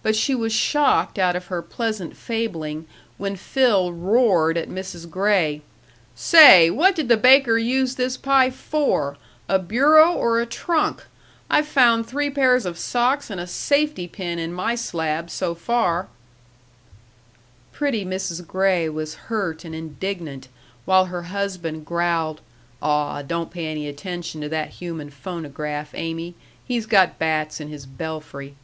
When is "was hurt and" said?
18.88-19.74